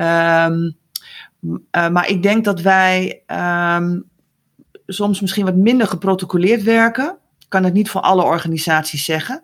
[0.00, 0.76] Um,
[1.42, 3.22] uh, maar ik denk dat wij
[3.76, 4.04] um,
[4.86, 7.18] soms misschien wat minder geprotocoleerd werken.
[7.38, 9.40] Ik kan het niet voor alle organisaties zeggen.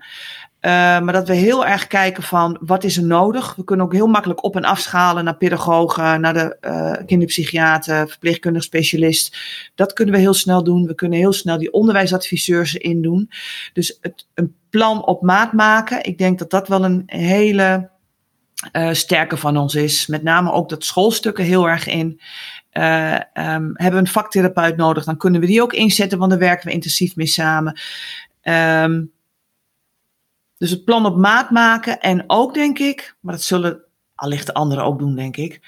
[0.61, 3.55] Uh, maar dat we heel erg kijken van wat is er nodig.
[3.55, 8.63] We kunnen ook heel makkelijk op- en afschalen naar pedagogen, naar de uh, kinderpsychiater, verpleegkundig
[8.63, 9.37] specialist.
[9.75, 10.87] Dat kunnen we heel snel doen.
[10.87, 13.31] We kunnen heel snel die onderwijsadviseurs erin doen.
[13.73, 16.05] Dus het, een plan op maat maken.
[16.05, 17.91] Ik denk dat dat wel een hele
[18.73, 20.07] uh, sterker van ons is.
[20.07, 22.21] Met name ook dat schoolstukken heel erg in.
[22.73, 23.21] Uh, um,
[23.75, 26.73] hebben we een vaktherapeut nodig, dan kunnen we die ook inzetten, want daar werken we
[26.73, 27.81] intensief mee samen.
[28.43, 29.13] Um,
[30.59, 33.81] dus het plan op maat maken en ook denk ik, maar dat zullen
[34.15, 35.61] allicht de anderen ook doen, denk ik.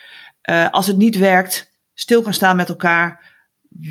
[0.51, 3.33] Uh, als het niet werkt, stil gaan staan met elkaar.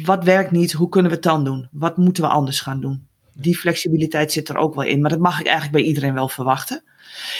[0.03, 0.71] Wat werkt niet?
[0.71, 1.67] Hoe kunnen we het dan doen?
[1.71, 3.07] Wat moeten we anders gaan doen?
[3.33, 6.29] Die flexibiliteit zit er ook wel in, maar dat mag ik eigenlijk bij iedereen wel
[6.29, 6.83] verwachten.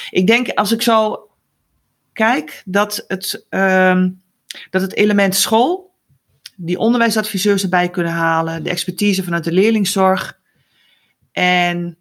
[0.10, 1.30] Ik denk, als ik zo
[2.13, 4.21] kijk dat het, um,
[4.69, 5.95] dat het element school,
[6.56, 10.39] die onderwijsadviseurs erbij kunnen halen, de expertise vanuit de leerlingzorg
[11.32, 11.97] en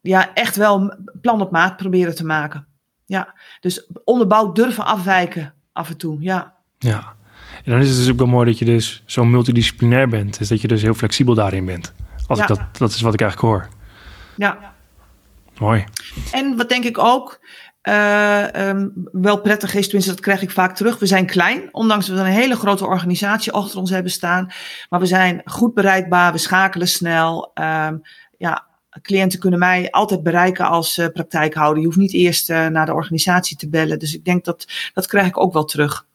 [0.00, 2.66] ja, echt wel plan op maat proberen te maken.
[3.06, 6.54] Ja, dus onderbouwd durven afwijken af en toe, ja.
[6.78, 7.14] Ja,
[7.64, 10.38] en dan is het dus ook wel mooi dat je dus zo multidisciplinair bent.
[10.38, 11.92] Dus dat je dus heel flexibel daarin bent.
[12.26, 12.44] Als ja.
[12.44, 13.68] ik dat, dat is wat ik eigenlijk hoor.
[14.36, 14.74] Ja.
[15.58, 15.84] Mooi.
[16.32, 17.40] En wat denk ik ook,
[17.88, 20.98] uh, um, wel prettig is, tenminste dat krijg ik vaak terug.
[20.98, 24.52] We zijn klein, ondanks dat we een hele grote organisatie achter ons hebben staan.
[24.88, 27.50] Maar we zijn goed bereikbaar, we schakelen snel.
[27.54, 28.02] Um,
[28.38, 28.66] ja,
[29.02, 31.80] cliënten kunnen mij altijd bereiken als uh, praktijkhouder.
[31.80, 33.98] Je hoeft niet eerst uh, naar de organisatie te bellen.
[33.98, 36.06] Dus ik denk dat dat krijg ik ook wel terug.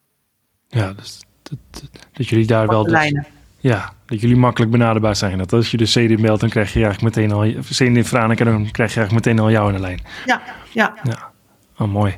[0.67, 2.84] Ja, dus dat, dat, dat jullie daar wel...
[2.84, 3.13] Dus,
[3.58, 5.38] ja, dat jullie makkelijk benaderbaar zijn.
[5.38, 7.62] Dat als je de CD meldt, dan krijg je eigenlijk meteen al...
[7.62, 10.01] CD in Franeker, dan krijg je eigenlijk meteen al jou in de lijn.
[10.25, 10.93] Ja, ja.
[11.04, 11.34] ja.
[11.77, 12.17] Oh, mooi.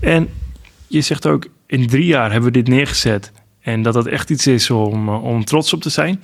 [0.00, 0.30] En
[0.86, 3.32] je zegt ook, in drie jaar hebben we dit neergezet.
[3.60, 6.20] En dat dat echt iets is om, eh, om trots op te zijn.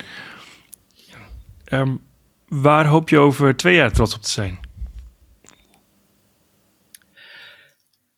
[1.71, 2.01] Um,
[2.47, 4.59] waar hoop je over twee jaar trots op te zijn?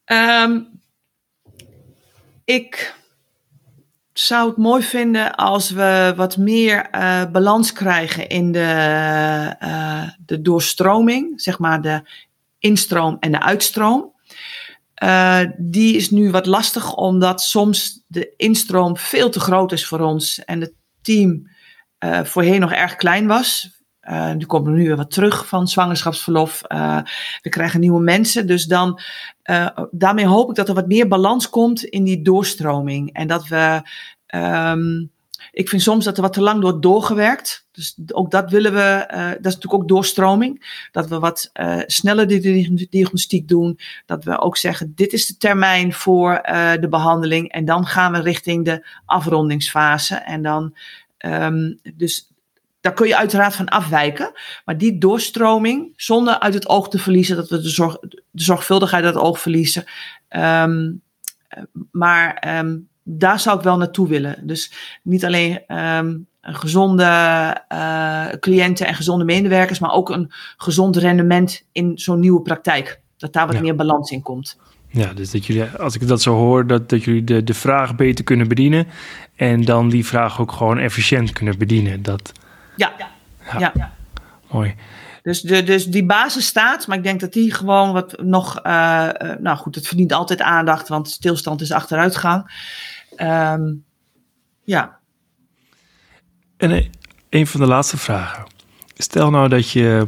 [0.05, 0.67] Um,
[2.45, 2.95] ik
[4.13, 10.41] zou het mooi vinden als we wat meer uh, balans krijgen in de, uh, de
[10.41, 12.09] doorstroming, zeg maar de
[12.59, 14.15] instroom en de uitstroom.
[15.03, 19.99] Uh, die is nu wat lastig, omdat soms de instroom veel te groot is voor
[19.99, 21.49] ons en het team
[21.99, 23.75] uh, voorheen nog erg klein was.
[24.01, 26.61] Uh, nu komen we nu weer wat terug van zwangerschapsverlof.
[27.41, 28.47] we krijgen nieuwe mensen.
[28.47, 28.99] Dus dan,
[29.91, 33.13] daarmee hoop ik dat er wat meer balans komt in die doorstroming.
[33.13, 33.81] En dat we
[34.35, 35.11] um,
[35.51, 37.67] ik vind soms dat er wat te lang wordt doorgewerkt.
[37.71, 40.85] Dus ook dat willen we, uh, dat is natuurlijk ook doorstroming.
[40.91, 43.79] Dat we wat uh, sneller de diagnostiek doen.
[44.05, 47.51] Dat we ook zeggen, dit is de termijn voor uh, de behandeling.
[47.51, 50.15] En dan gaan we richting de afrondingsfase.
[50.15, 50.75] En dan,
[51.25, 52.31] um, dus
[52.81, 54.31] daar kun je uiteraard van afwijken.
[54.65, 59.03] Maar die doorstroming, zonder uit het oog te verliezen, dat we de, zorg, de zorgvuldigheid
[59.03, 59.83] uit het oog verliezen.
[60.29, 61.01] Um,
[61.91, 64.39] maar um, daar zou ik wel naartoe willen.
[64.41, 64.71] Dus
[65.03, 67.03] niet alleen um, een gezonde
[67.73, 72.99] uh, cliënten en gezonde medewerkers, maar ook een gezond rendement in zo'n nieuwe praktijk.
[73.17, 73.61] Dat daar wat ja.
[73.61, 74.57] meer balans in komt.
[74.89, 77.95] Ja, dus dat jullie, als ik dat zo hoor, dat, dat jullie de, de vraag
[77.95, 78.87] beter kunnen bedienen.
[79.35, 82.03] En dan die vraag ook gewoon efficiënt kunnen bedienen.
[82.03, 82.31] Dat,
[82.75, 82.93] ja.
[83.59, 83.71] ja.
[83.75, 83.93] ja.
[84.51, 84.75] Mooi.
[85.21, 88.59] Dus, de, dus die basis staat, maar ik denk dat die gewoon wat nog.
[88.65, 92.51] Uh, nou goed, het verdient altijd aandacht, want stilstand is achteruitgang.
[93.21, 93.85] Um,
[94.63, 94.99] ja.
[96.57, 96.85] En eh,
[97.29, 98.45] een van de laatste vragen.
[98.93, 100.03] Stel nou dat je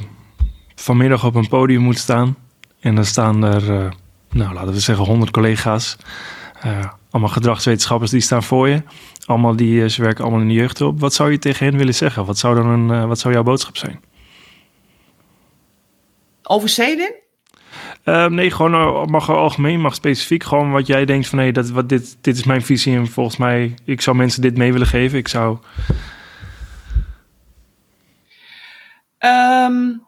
[0.75, 2.35] vanmiddag op een podium moet staan.
[2.79, 3.93] En dan staan er,
[4.29, 5.97] nou laten we zeggen, 100 collega's.
[6.65, 8.83] Uh, allemaal gedragswetenschappers die staan voor je.
[9.25, 10.99] Allemaal die, ze werken allemaal in de jeugdhulp.
[10.99, 12.25] Wat zou je tegen hen willen zeggen?
[12.25, 13.99] Wat zou, dan een, wat zou jouw boodschap zijn?
[16.43, 17.15] Over Zedin?
[18.05, 20.43] Uh, nee, gewoon uh, mag algemeen, mag specifiek.
[20.43, 23.37] Gewoon wat jij denkt van hé, dat, wat dit, dit is mijn visie en volgens
[23.37, 25.17] mij, ik zou mensen dit mee willen geven.
[25.17, 25.57] Ik zou.
[29.19, 30.03] Um,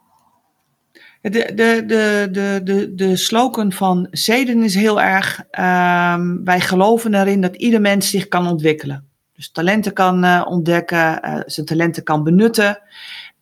[1.20, 7.14] de, de, de, de, de, de slogan van Zeden is heel erg: um, wij geloven
[7.14, 9.08] erin dat ieder mens zich kan ontwikkelen.
[9.34, 12.78] Dus talenten kan uh, ontdekken, zijn talenten kan benutten.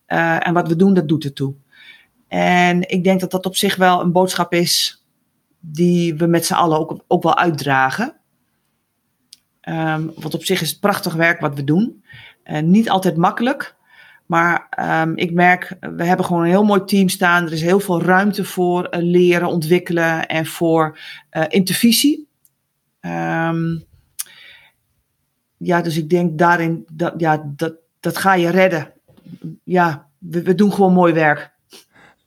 [0.05, 1.53] en wat we doen, dat doet ertoe.
[2.31, 5.05] En ik denk dat dat op zich wel een boodschap is
[5.59, 8.15] die we met z'n allen ook, ook wel uitdragen.
[9.69, 12.03] Um, want op zich is het prachtig werk wat we doen.
[12.45, 13.75] Uh, niet altijd makkelijk.
[14.25, 14.67] Maar
[15.01, 17.45] um, ik merk, we hebben gewoon een heel mooi team staan.
[17.45, 20.99] Er is heel veel ruimte voor uh, leren, ontwikkelen en voor
[21.31, 22.27] uh, intervisie.
[23.01, 23.83] Um,
[25.57, 28.93] ja, dus ik denk daarin, dat, ja, dat, dat ga je redden.
[29.63, 31.59] Ja, we doen gewoon mooi werk.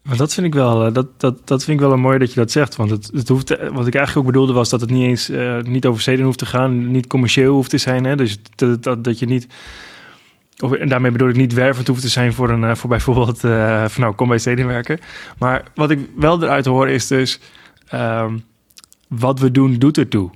[0.05, 2.33] Maar dat vind ik wel, eh, dat, dat, dat vind ik wel een mooi dat
[2.33, 2.77] je dat zegt.
[2.77, 5.31] Want het, het hoeft, eh, wat ik eigenlijk ook bedoelde was dat het niet eens
[5.31, 8.05] uh, niet over steden hoeft te gaan, niet commercieel hoeft te zijn.
[8.05, 8.17] Hè?
[8.17, 9.47] Dus dat, dat, dat je niet.
[10.59, 13.41] Of, en daarmee bedoel ik niet wervend hoeft te zijn voor, een, voor bijvoorbeeld
[13.91, 15.01] van nou kom bij steden werken.
[15.39, 17.41] Maar wat ik wel eruit hoor is dus
[17.95, 18.45] um,
[19.09, 20.31] wat we doen doet ertoe.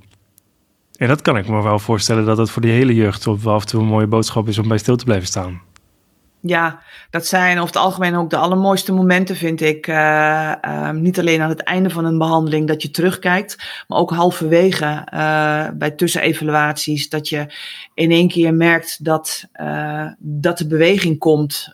[0.96, 3.62] En dat kan ik me wel voorstellen dat het voor die hele jeugd wel af
[3.62, 5.60] en toe een mooie boodschap is om bij stil te blijven staan.
[6.40, 9.86] Ja, dat zijn over het algemeen ook de allermooiste momenten, vind ik.
[9.86, 14.10] Uh, uh, niet alleen aan het einde van een behandeling dat je terugkijkt, maar ook
[14.10, 17.08] halverwege uh, bij tussenevaluaties.
[17.08, 17.46] Dat je
[17.94, 19.44] in één keer merkt dat,
[20.18, 21.72] dat de beweging komt.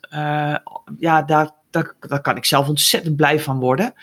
[0.98, 3.94] ja, daar, daar, kan ik zelf ontzettend blij van worden.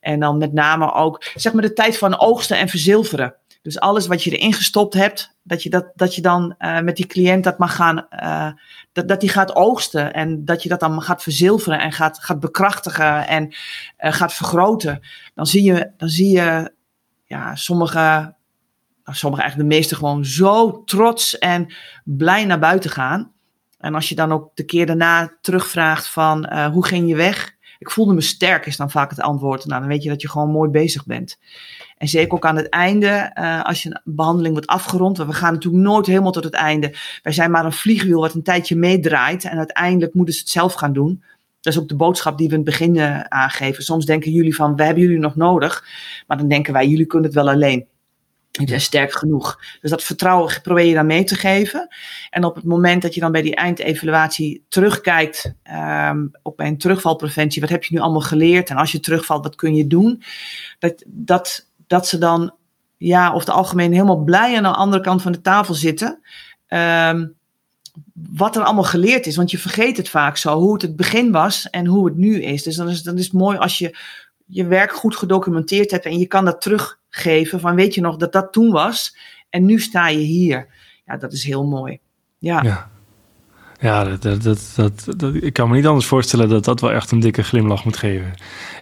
[0.00, 3.34] En dan met name ook zeg maar de tijd van oogsten en verzilveren.
[3.62, 7.06] Dus alles wat je erin gestopt hebt, dat je, dat, dat je dan met die
[7.06, 8.06] cliënt dat mag gaan,
[8.94, 12.40] dat, dat die gaat oogsten en dat je dat dan gaat verzilveren en gaat, gaat
[12.40, 15.00] bekrachtigen en uh, gaat vergroten.
[15.34, 16.72] Dan zie je, dan zie je
[17.24, 17.98] ja, sommige,
[19.04, 23.32] nou, sommige eigenlijk de meeste gewoon zo trots en blij naar buiten gaan.
[23.78, 27.53] En als je dan ook de keer daarna terugvraagt van hoe ging je weg?
[27.84, 29.66] Ik voelde me sterk is dan vaak het antwoord.
[29.66, 31.38] Nou, dan weet je dat je gewoon mooi bezig bent.
[31.98, 35.16] En zeker ook aan het einde, uh, als je een behandeling wordt afgerond.
[35.16, 36.94] Want we gaan natuurlijk nooit helemaal tot het einde.
[37.22, 39.44] Wij zijn maar een vliegwiel wat een tijdje meedraait.
[39.44, 41.22] En uiteindelijk moeten ze het zelf gaan doen.
[41.60, 43.84] Dat is ook de boodschap die we in het begin uh, aangeven.
[43.84, 45.84] Soms denken jullie van, we hebben jullie nog nodig.
[46.26, 47.86] Maar dan denken wij, jullie kunnen het wel alleen.
[48.62, 49.60] Sterk genoeg.
[49.80, 51.88] Dus dat vertrouwen probeer je dan mee te geven.
[52.30, 55.52] En op het moment dat je dan bij die eindevaluatie terugkijkt,
[56.10, 58.70] um, ook bij een terugvalpreventie, wat heb je nu allemaal geleerd?
[58.70, 60.22] En als je terugvalt, wat kun je doen?
[60.78, 62.54] Dat, dat dat ze dan,
[62.96, 66.20] ja, over het algemeen helemaal blij aan de andere kant van de tafel zitten.
[66.68, 67.34] Um,
[68.12, 69.36] wat er allemaal geleerd is.
[69.36, 72.42] Want je vergeet het vaak zo, hoe het het begin was en hoe het nu
[72.42, 72.62] is.
[72.62, 73.96] Dus dan is, dan is het mooi als je
[74.46, 76.60] je werk goed gedocumenteerd hebt en je kan dat
[77.14, 77.60] teruggeven.
[77.60, 79.16] Van weet je nog dat dat toen was
[79.50, 80.66] en nu sta je hier.
[81.06, 81.98] Ja, dat is heel mooi.
[82.38, 82.62] Ja.
[82.62, 82.92] ja.
[83.80, 87.10] Ja, dat, dat, dat, dat, ik kan me niet anders voorstellen dat dat wel echt
[87.10, 88.34] een dikke glimlach moet geven.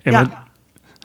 [0.03, 0.51] En ja.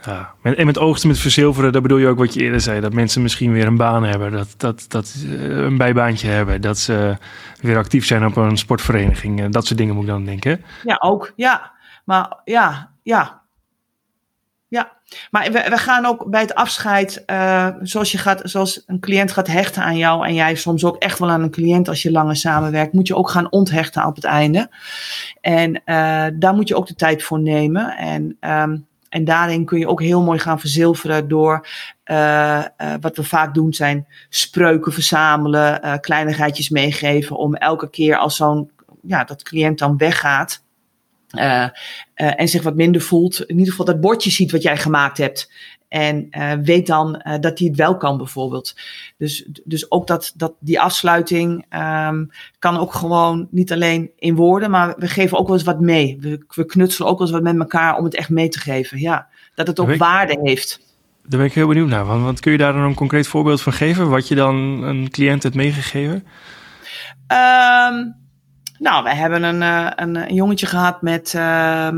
[0.03, 2.81] Ja, en met oogsten met verzilveren, dat bedoel je ook wat je eerder zei.
[2.81, 6.61] Dat mensen misschien weer een baan hebben, dat, dat, dat eh, een bijbaantje hebben.
[6.61, 7.17] Dat ze
[7.61, 9.49] weer actief zijn op een sportvereniging.
[9.49, 10.63] Dat soort dingen moet ik dan denken.
[10.83, 11.33] Ja, ook.
[11.35, 11.71] Ja,
[12.05, 13.41] maar ja, ja.
[15.31, 19.47] Maar we, gaan ook bij het afscheid, uh, zoals, je gaat, zoals een cliënt gaat
[19.47, 22.35] hechten aan jou en jij soms ook echt wel aan een cliënt als je langer
[22.35, 24.69] samenwerkt, moet je ook gaan onthechten op het einde.
[25.41, 27.97] En uh, daar moet je ook de tijd voor nemen.
[27.97, 31.67] En um, en daarin kun je ook heel mooi gaan verzilveren door
[32.05, 32.63] uh,
[33.01, 39.23] wat we vaak doen zijn spreuken verzamelen, kleinigheidjes meegeven om elke keer als zo'n ja,
[39.23, 40.63] dat cliënt dan weggaat.
[41.37, 45.49] En zich wat minder voelt, in ieder geval dat bordje ziet wat jij gemaakt hebt.
[45.87, 48.75] En uh, weet dan uh, dat hij het wel kan, bijvoorbeeld.
[49.17, 51.65] Dus, dus ook dat, dat die afsluiting
[52.09, 55.79] um, kan ook gewoon niet alleen in woorden, maar we geven ook wel eens wat
[55.79, 56.17] mee.
[56.19, 58.99] We, we knutselen ook wel eens wat met elkaar om het echt mee te geven.
[58.99, 60.79] Ja, dat het ook waarde heeft.
[61.25, 62.05] daar ben ik heel benieuwd naar.
[62.05, 64.09] Want, want, kun je daar dan een concreet voorbeeld van geven?
[64.09, 66.27] Wat je dan een cliënt hebt meegegeven?
[67.31, 68.15] Um,
[68.79, 71.89] nou, we hebben een, uh, een, een, jongetje gehad met uh,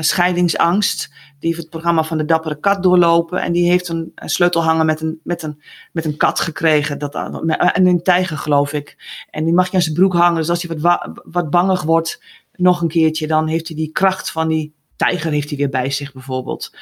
[0.00, 1.12] scheidingsangst.
[1.38, 3.42] Die heeft het programma van de Dappere Kat doorlopen.
[3.42, 5.62] En die heeft een, een sleutel hangen met een, met, een,
[5.92, 6.98] met een kat gekregen.
[6.98, 8.96] Dat, en een tijger, geloof ik.
[9.30, 10.34] En die mag je aan zijn broek hangen.
[10.34, 14.30] Dus als hij wat, wat bangig wordt, nog een keertje, dan heeft hij die kracht
[14.30, 16.76] van die tijger heeft hij weer bij zich, bijvoorbeeld.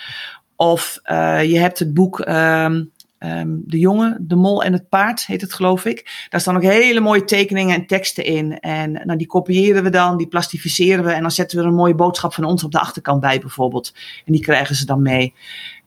[0.56, 1.00] Of
[1.42, 2.20] je hebt het boek.
[2.20, 2.82] Ehm,
[3.18, 6.26] um, De Jongen, De Mol en het Paard heet het geloof ik.
[6.28, 8.60] Daar staan ook hele mooie tekeningen en teksten in.
[8.60, 11.94] En nou, die kopiëren we dan, die plastificeren we en dan zetten we een mooie
[11.94, 13.94] boodschap van ons op de achterkant bij bijvoorbeeld.
[14.24, 15.34] En die krijgen ze dan mee.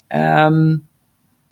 [0.08, 0.88] Um,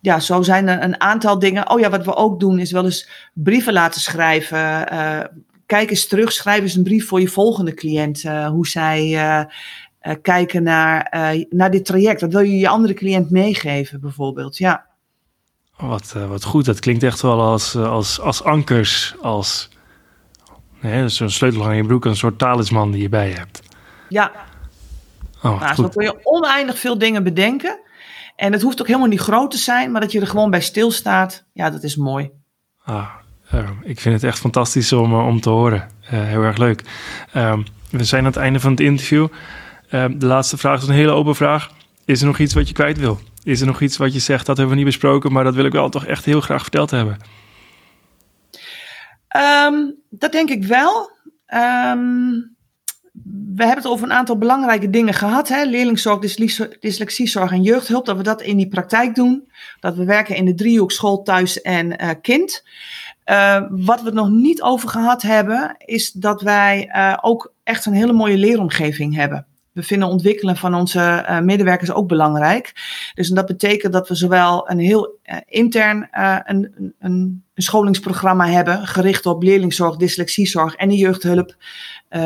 [0.02, 1.70] ja, zo zijn er een aantal dingen.
[1.70, 4.94] Oh ja, wat we ook doen is wel eens brieven laten schrijven.
[4.94, 5.20] Uh,
[5.66, 8.24] kijk eens terug, schrijf eens een brief voor je volgende cliënt.
[8.24, 9.44] Uh, hoe zij uh,
[10.22, 11.08] kijken naar,
[11.50, 12.22] naar dit traject.
[12.22, 14.58] Wat wil je je andere cliënt meegeven bijvoorbeeld?
[14.58, 14.89] Ja.
[15.80, 19.70] Wat, uh, wat goed, dat klinkt echt wel als, uh, als, als ankers, als
[20.80, 23.62] nee, zo'n sleutel aan je broek, een soort talisman die je bij je hebt.
[24.10, 24.32] Ja,
[25.44, 27.80] oh, nou, zo kun je oneindig veel dingen bedenken.
[28.36, 30.62] En het hoeft ook helemaal niet groot te zijn, maar dat je er gewoon bij
[30.62, 32.32] stilstaat, ja, dat is mooi.
[32.84, 33.08] Ah,
[33.54, 35.90] uh, ik vind het echt fantastisch om, om te horen.
[36.02, 36.84] heel erg leuk.
[37.34, 39.28] Ehm, we zijn aan het einde van het interview.
[39.90, 41.70] Ehm, de laatste vraag is een hele open vraag.
[42.10, 43.20] Is er nog iets wat je kwijt wil?
[43.44, 45.66] Is er nog iets wat je zegt, dat hebben we niet besproken, maar dat wil
[45.66, 47.18] ik wel toch echt heel graag verteld hebben?
[49.68, 51.12] Um, dat denk ik wel.
[51.54, 52.56] Um,
[53.56, 55.48] we hebben het over een aantal belangrijke dingen gehad.
[55.48, 55.64] Hè?
[55.64, 56.20] Leerlingzorg,
[56.80, 58.06] dyslexiezorg en jeugdhulp.
[58.06, 59.50] Dat we dat in die praktijk doen.
[59.80, 62.64] Dat we werken in de driehoek school, thuis en uh, kind.
[63.26, 67.94] Uh, wat we nog niet over gehad hebben, is dat wij uh, ook echt een
[67.94, 69.48] hele mooie leeromgeving hebben
[69.80, 72.74] we vinden ontwikkelen van onze uh, medewerkers ook belangrijk.
[73.14, 78.48] Dus dat betekent dat we zowel een heel uh, intern uh, een, een, een, scholingsprogramma
[78.48, 81.56] hebben, gericht op leerlingzorg, dyslexiezorg en de jeugdhulp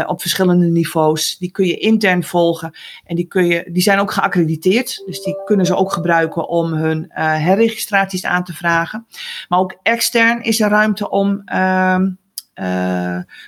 [0.05, 1.37] op verschillende niveaus.
[1.37, 5.03] Die kun je intern volgen en die, kun je, die zijn ook geaccrediteerd.
[5.05, 9.05] Dus die kunnen ze ook gebruiken om hun herregistraties aan te vragen.
[9.47, 12.09] Maar ook extern is er ruimte om ehm,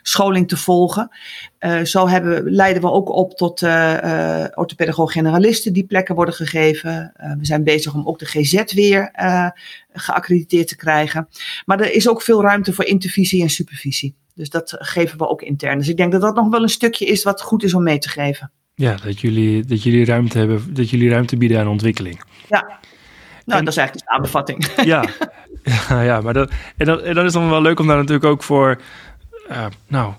[0.01, 1.09] scholing te volgen.
[1.59, 7.13] Uh, zo hebben, leiden we ook op tot uh, orthopedagoog-generalisten die plekken worden gegeven.
[7.37, 9.09] we zijn bezig om ook de GZ weer
[9.93, 11.27] geaccrediteerd te krijgen.
[11.65, 14.15] Maar er is ook veel ruimte voor intervisie en supervisie.
[14.33, 15.77] Dus dat geven we ook intern.
[15.77, 17.97] Dus ik denk dat dat nog wel een stukje is wat goed is om mee
[17.97, 18.51] te geven.
[18.75, 22.21] Ja, dat jullie, dat jullie ruimte hebben, dat jullie ruimte bieden aan ontwikkeling.
[22.49, 22.79] Ja,
[23.45, 24.85] nou, dat is eigenlijk de samenvatting.
[24.85, 25.05] Ja,
[25.89, 28.25] ja, ja maar dat, en, dat, en dan is dan wel leuk om daar natuurlijk
[28.25, 28.81] ook voor,
[29.49, 30.13] uh, nou,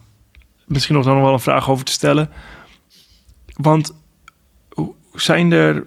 [0.64, 2.30] misschien nog dan wel een vraag over te stellen.
[3.56, 3.94] Want
[5.12, 5.86] zijn er,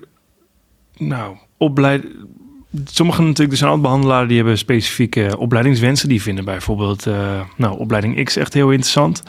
[0.98, 2.06] nou, opleid,
[2.86, 6.10] Sommigen natuurlijk, er zijn altijd behandelaren die hebben specifieke opleidingswensen.
[6.10, 9.24] Die vinden bijvoorbeeld, uh, nou, opleiding X echt heel interessant.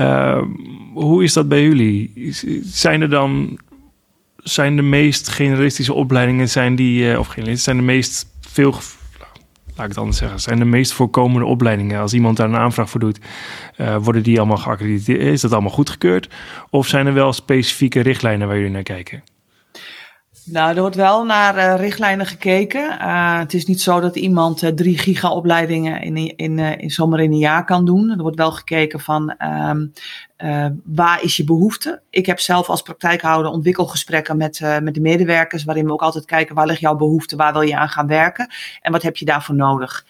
[0.00, 0.42] Uh,
[0.94, 2.12] hoe is dat bij jullie?
[2.62, 3.58] Zijn er dan
[4.36, 8.74] zijn de meest generalistische opleidingen, zijn die, of zijn de meest veel,
[9.76, 12.00] laat ik het anders zeggen, zijn de meest voorkomende opleidingen.
[12.00, 13.18] Als iemand daar een aanvraag voor doet,
[13.76, 15.20] uh, worden die allemaal geaccrediteerd?
[15.20, 16.28] Is dat allemaal goedgekeurd?
[16.70, 19.22] Of zijn er wel specifieke richtlijnen waar jullie naar kijken?
[20.46, 22.98] Nou, er wordt wel naar uh, richtlijnen gekeken.
[23.00, 27.32] Uh, het is niet zo dat iemand uh, drie giga-opleidingen in, in, in, zomaar in
[27.32, 28.10] een jaar kan doen.
[28.10, 29.34] Er wordt wel gekeken van
[29.66, 29.92] um,
[30.84, 32.00] waar is je behoefte.
[32.10, 36.54] Ik heb zelf als praktijkhouder ontwikkelgesprekken met, met de medewerkers, waarin we ook altijd kijken
[36.54, 38.48] waar ligt jouw behoefte, waar wil je aan gaan werken
[38.80, 40.04] en wat heb je daarvoor nodig.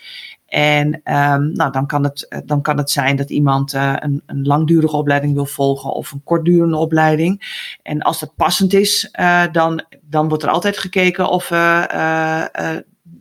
[0.46, 4.42] En um, nou, dan, kan het, dan kan het zijn dat iemand uh, een, een
[4.46, 7.62] langdurige opleiding wil volgen of een kortdurende opleiding.
[7.82, 11.86] En als dat passend is, uh, dan, dan wordt er altijd gekeken of we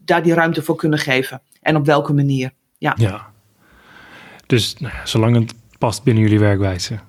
[0.05, 1.41] daar die ruimte voor kunnen geven.
[1.61, 2.51] En op welke manier.
[2.77, 3.31] Ja.
[4.47, 6.99] Dus nou zolang het past binnen jullie werkwijze.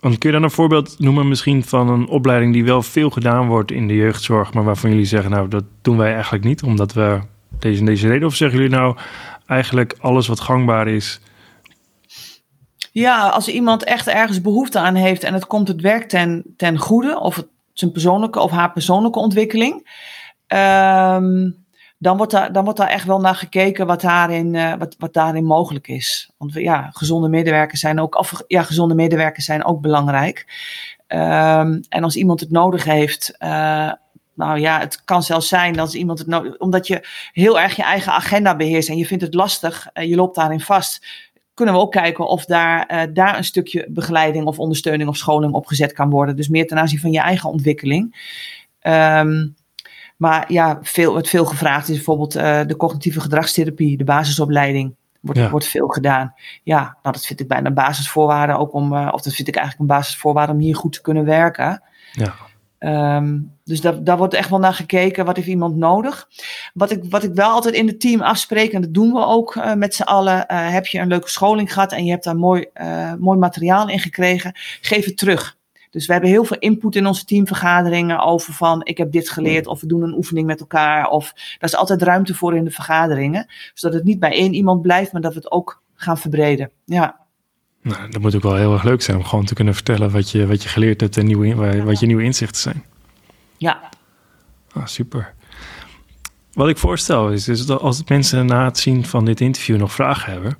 [0.00, 3.46] Want kun je dan een voorbeeld noemen misschien van een opleiding die wel veel gedaan
[3.46, 6.92] wordt in de jeugdzorg, maar waarvan jullie zeggen, nou dat doen wij eigenlijk niet, omdat
[6.92, 7.20] we
[7.58, 8.28] deze en deze reden?
[8.28, 8.96] Of zeggen jullie nou,
[9.46, 11.20] eigenlijk alles wat gangbaar is.
[12.92, 16.78] Ja, als iemand echt ergens behoefte aan heeft en het komt het werk ten, ten
[16.78, 19.72] goede, of het, zijn persoonlijke of haar persoonlijke ontwikkeling,
[20.46, 21.64] um,
[21.98, 25.12] dan, wordt daar, dan wordt daar echt wel naar gekeken wat daarin, uh, wat, wat
[25.12, 26.30] daarin mogelijk is.
[26.36, 30.46] Want ja, gezonde medewerkers zijn ook, of, ja, gezonde medewerkers zijn ook belangrijk.
[31.08, 33.92] Um, en als iemand het nodig heeft, uh,
[34.34, 37.82] nou ja, het kan zelfs zijn dat iemand het nodig omdat je heel erg je
[37.82, 41.06] eigen agenda beheerst en je vindt het lastig, en je loopt daarin vast.
[41.54, 45.52] Kunnen we ook kijken of daar, uh, daar een stukje begeleiding of ondersteuning of scholing
[45.52, 46.36] opgezet kan worden.
[46.36, 48.30] Dus meer ten aanzien van je eigen ontwikkeling.
[48.82, 49.54] Um,
[50.16, 54.94] Maar ja, veel, wat veel gevraagd is bijvoorbeeld uh, de cognitieve gedragstherapie, de basisopleiding.
[55.20, 55.50] Wordt, Ja.
[55.50, 56.34] wordt veel gedaan.
[56.62, 59.56] Ja, nou, dat vind ik bijna een basisvoorwaarde ook om, uh, of dat vind ik
[59.56, 61.82] eigenlijk een basisvoorwaarde om hier goed te kunnen werken.
[62.12, 62.34] Ja.
[62.84, 65.24] Um, dus daar, daar wordt echt wel naar gekeken.
[65.24, 66.28] Wat heeft iemand nodig?
[66.74, 69.54] Wat ik, wat ik wel altijd in het team afspreek, en dat doen we ook
[69.54, 70.34] uh, met z'n allen.
[70.34, 73.88] Uh, heb je een leuke scholing gehad en je hebt daar mooi, uh, mooi materiaal
[73.88, 75.56] in gekregen, geef het terug.
[75.90, 79.66] Dus we hebben heel veel input in onze teamvergaderingen over van ik heb dit geleerd
[79.66, 81.08] of we doen een oefening met elkaar.
[81.08, 83.46] Of daar is altijd ruimte voor in de vergaderingen.
[83.74, 86.70] Zodat het niet bij één iemand blijft, maar dat we het ook gaan verbreden.
[86.84, 87.20] Ja.
[87.82, 90.30] Nou, dat moet ook wel heel erg leuk zijn om gewoon te kunnen vertellen wat
[90.30, 92.84] je, wat je geleerd hebt en nieuwe, wat je nieuwe inzichten zijn.
[93.56, 93.90] Ja.
[94.72, 95.34] Ah, super.
[96.52, 99.92] Wat ik voorstel is, is dat als mensen na het zien van dit interview nog
[99.92, 100.58] vragen hebben,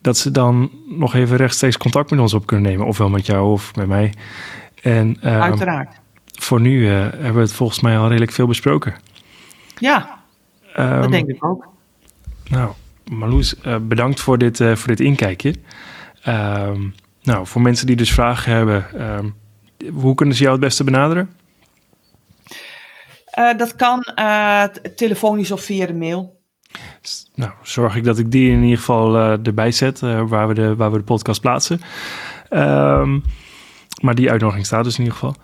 [0.00, 2.86] dat ze dan nog even rechtstreeks contact met ons op kunnen nemen.
[2.86, 4.14] Ofwel met jou of met mij.
[4.82, 6.00] En, uh, Uiteraard.
[6.32, 8.94] Voor nu uh, hebben we het volgens mij al redelijk veel besproken.
[9.78, 10.18] Ja,
[10.78, 11.68] um, dat denk ik ook.
[12.48, 12.72] Nou,
[13.10, 15.54] Marloes, uh, bedankt voor dit, voor dit inkijkje.
[16.28, 19.34] Um, nou, voor mensen die dus vragen hebben, um,
[19.92, 21.30] hoe kunnen ze jou het beste benaderen?
[23.38, 24.62] Uh, dat kan uh,
[24.96, 26.40] telefonisch of via de mail.
[27.34, 30.76] Nou, zorg ik dat ik die in ieder geval uh, erbij zet, waar, we de,
[30.76, 31.80] waar we de podcast plaatsen.
[32.50, 33.24] Um,
[34.02, 35.36] maar die uitnodiging staat dus in ieder geval.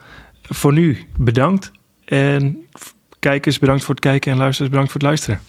[0.42, 1.70] Voor nu bedankt.
[2.04, 2.66] En
[3.18, 4.32] kijkers, bedankt voor het kijken.
[4.32, 5.40] En luisteraars, bedankt voor het luisteren.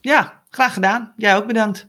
[0.00, 1.12] Ja, graag gedaan.
[1.16, 1.88] Jij ook bedankt.